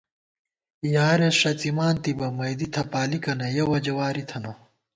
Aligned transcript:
یارېس 0.95 1.35
ݭڅِمان 1.39 1.95
تِبہ 2.03 2.27
مئیدی 2.37 2.67
تھپالِکنہ 2.73 3.47
یَہ 3.55 3.65
وجہ 3.71 3.93
واری 3.97 4.23
تھنہ 4.29 4.51